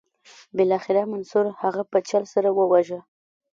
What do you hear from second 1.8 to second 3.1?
په چل سره وواژه.